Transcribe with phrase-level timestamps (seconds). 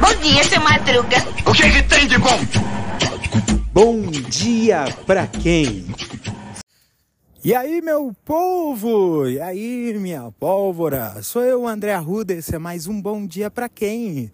[0.00, 1.16] Bom dia, seu Madruga.
[1.44, 2.38] O que, que tem de bom?
[3.72, 5.86] Bom dia pra quem?
[7.44, 9.28] E aí, meu povo?
[9.28, 11.20] E aí, minha pólvora?
[11.22, 14.30] Sou eu, André Arruda, esse é mais um Bom Dia Pra Quem?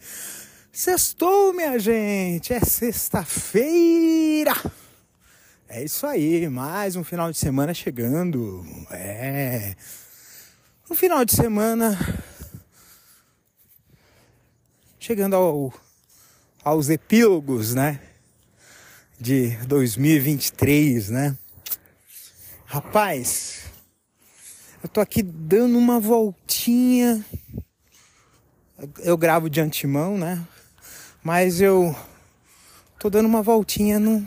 [0.70, 2.52] Sextou, minha gente!
[2.52, 4.54] É sexta-feira!
[5.68, 8.64] É isso aí, mais um final de semana chegando.
[8.90, 9.74] É.
[10.90, 11.96] Um final de semana
[14.98, 15.72] chegando ao,
[16.62, 18.00] aos epílogos, né?
[19.18, 21.38] De 2023, né?
[22.66, 23.62] Rapaz,
[24.82, 27.24] eu tô aqui dando uma voltinha.
[28.98, 30.44] Eu gravo de antemão, né?
[31.22, 31.96] Mas eu
[32.98, 34.26] tô dando uma voltinha no,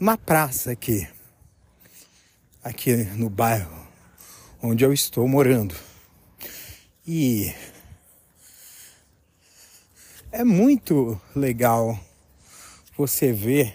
[0.00, 1.06] numa praça aqui.
[2.64, 3.91] Aqui no bairro
[4.62, 5.74] onde eu estou morando.
[7.06, 7.52] E
[10.30, 11.98] é muito legal
[12.96, 13.74] você ver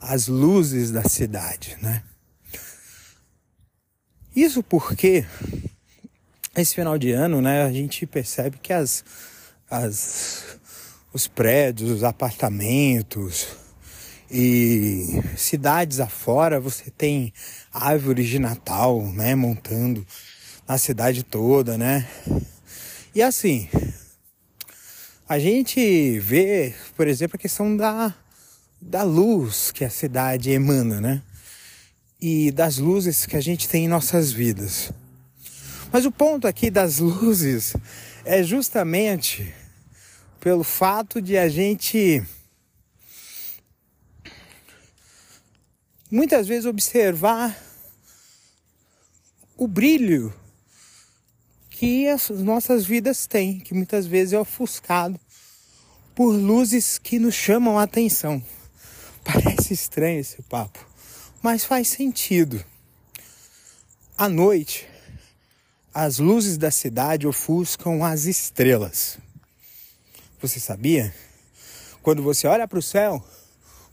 [0.00, 2.04] as luzes da cidade, né?
[4.34, 5.26] Isso porque
[6.54, 9.04] esse final de ano, né, a gente percebe que as,
[9.68, 10.58] as
[11.12, 13.48] os prédios, os apartamentos
[14.30, 17.32] e cidades afora, você tem
[17.72, 20.06] árvores de Natal, né, montando
[20.66, 22.08] na cidade toda, né?
[23.14, 23.68] E assim,
[25.28, 28.14] a gente vê, por exemplo, a questão da,
[28.80, 31.22] da luz que a cidade emana, né?
[32.20, 34.90] e das luzes que a gente tem em nossas vidas.
[35.92, 37.76] Mas o ponto aqui das luzes
[38.24, 39.54] é justamente
[40.40, 42.22] pelo fato de a gente
[46.10, 47.56] muitas vezes observar
[49.56, 50.32] o brilho
[51.70, 55.18] que as nossas vidas têm, que muitas vezes é ofuscado
[56.14, 58.42] por luzes que nos chamam a atenção.
[59.24, 60.86] Parece estranho esse papo
[61.46, 62.60] mas faz sentido.
[64.18, 64.84] À noite,
[65.94, 69.16] as luzes da cidade ofuscam as estrelas.
[70.42, 71.14] Você sabia?
[72.02, 73.24] Quando você olha para o céu,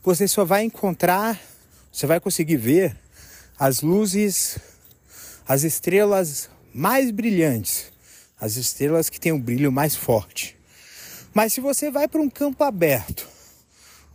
[0.02, 1.40] você só vai encontrar,
[1.94, 2.96] você vai conseguir ver
[3.56, 4.58] as luzes,
[5.46, 7.92] as estrelas mais brilhantes,
[8.36, 10.56] as estrelas que têm um brilho mais forte.
[11.32, 13.28] Mas se você vai para um campo aberto,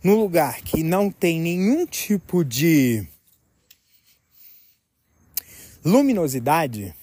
[0.04, 3.08] num lugar que não tem nenhum tipo de
[5.82, 6.94] luminosidade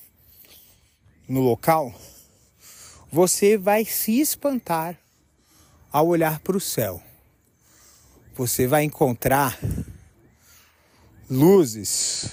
[1.27, 1.91] no local,
[3.11, 4.95] você vai se espantar
[5.91, 7.01] ao olhar para o céu.
[8.35, 9.57] Você vai encontrar
[11.29, 12.29] luzes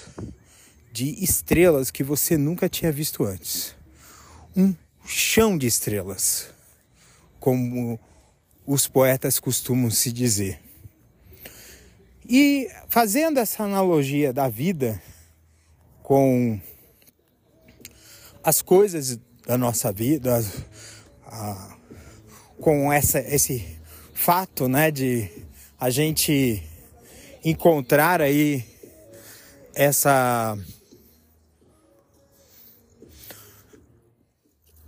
[0.92, 3.74] de estrelas que você nunca tinha visto antes.
[4.56, 4.74] Um
[5.04, 6.48] chão de estrelas,
[7.40, 7.98] como
[8.66, 10.60] os poetas costumam se dizer.
[12.26, 15.02] E fazendo essa analogia da vida,
[16.02, 16.58] com
[18.42, 20.42] as coisas da nossa vida,
[21.26, 21.76] a,
[22.60, 23.78] com essa, esse
[24.14, 25.28] fato, né, de
[25.78, 26.62] a gente
[27.44, 28.73] encontrar aí
[29.74, 30.56] essa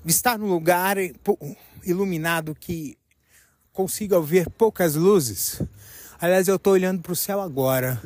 [0.05, 0.97] estar num lugar
[1.85, 2.97] iluminado que
[3.73, 5.61] consiga ver poucas luzes.
[6.21, 8.01] Aliás, eu estou olhando para o céu agora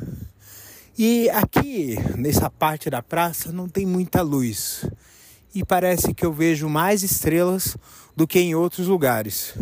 [0.97, 4.85] e aqui, nessa parte da praça, não tem muita luz.
[5.55, 7.77] E parece que eu vejo mais estrelas
[8.15, 9.55] do que em outros lugares.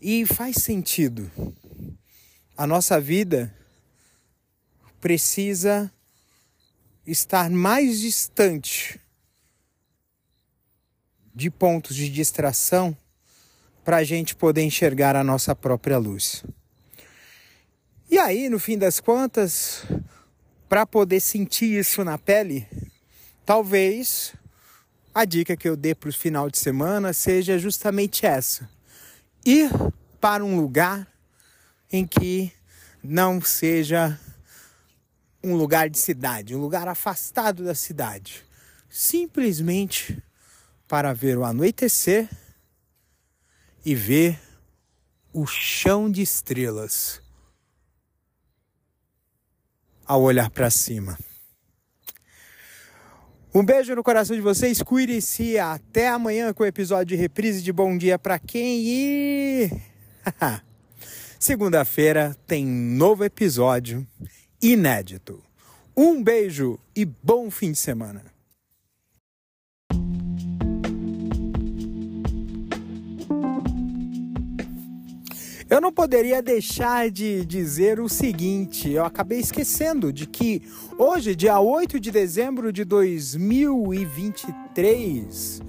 [0.00, 1.30] E faz sentido.
[2.56, 3.54] A nossa vida
[5.00, 5.92] precisa
[7.06, 9.00] estar mais distante
[11.34, 12.96] de pontos de distração
[13.84, 16.44] para a gente poder enxergar a nossa própria luz.
[18.10, 19.84] E aí, no fim das contas,
[20.68, 22.66] para poder sentir isso na pele,
[23.46, 24.34] talvez
[25.14, 28.68] a dica que eu dê para o final de semana seja justamente essa:
[29.44, 29.70] ir
[30.20, 31.06] para um lugar
[31.90, 32.52] em que
[33.02, 34.18] não seja
[35.42, 38.44] um lugar de cidade, um lugar afastado da cidade,
[38.88, 40.22] simplesmente
[40.86, 42.28] para ver o anoitecer
[43.84, 44.38] e ver
[45.32, 47.22] o chão de estrelas
[50.04, 51.18] ao olhar para cima.
[53.54, 55.58] Um beijo no coração de vocês, cuidem-se.
[55.58, 59.70] Até amanhã com o episódio de reprise de Bom Dia para quem e.
[61.38, 64.06] Segunda-feira tem novo episódio
[64.60, 65.42] inédito.
[65.96, 68.38] Um beijo e bom fim de semana!
[75.70, 80.62] Eu não poderia deixar de dizer o seguinte: eu acabei esquecendo de que
[80.96, 85.60] hoje, dia 8 de dezembro de 2023,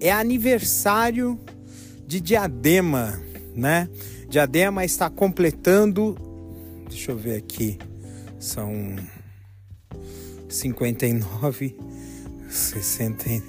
[0.00, 1.38] é aniversário
[2.06, 3.20] de Diadema,
[3.54, 3.86] né?
[4.30, 6.16] Diadema está completando.
[6.88, 7.78] Deixa eu ver aqui.
[8.44, 8.96] São
[10.50, 11.74] 59,
[12.50, 13.24] 60.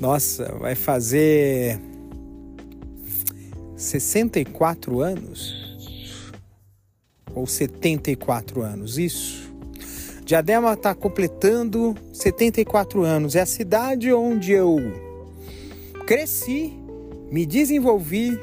[0.00, 1.78] Nossa, vai fazer
[3.76, 6.32] 64 anos?
[7.34, 9.52] Ou 74 anos, isso?
[10.24, 13.36] Diadema está completando 74 anos.
[13.36, 14.78] É a cidade onde eu
[16.06, 16.72] cresci,
[17.30, 18.40] me desenvolvi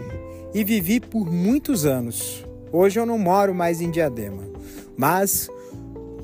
[0.57, 2.44] e vivi por muitos anos.
[2.71, 4.42] Hoje eu não moro mais em Diadema,
[4.98, 5.48] mas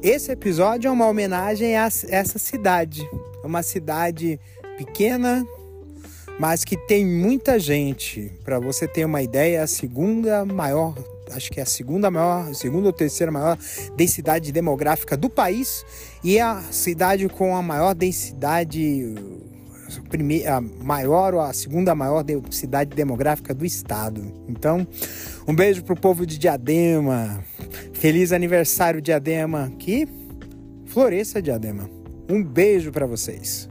[0.01, 3.07] esse episódio é uma homenagem a essa cidade.
[3.44, 4.39] É uma cidade
[4.75, 5.45] pequena,
[6.39, 8.31] mas que tem muita gente.
[8.44, 10.95] Para você ter uma ideia, a segunda maior,
[11.29, 13.56] acho que é a segunda maior, segunda ou terceira maior
[13.95, 15.86] densidade demográfica do país
[16.24, 19.13] e a cidade com a maior densidade
[20.48, 24.22] a maior ou a segunda maior cidade demográfica do estado.
[24.48, 24.88] Então,
[25.48, 27.44] um beijo pro povo de Diadema.
[27.94, 29.72] Feliz aniversário Diadema.
[29.78, 30.07] Que
[30.86, 31.90] floresça Diadema.
[32.30, 33.68] Um beijo para vocês.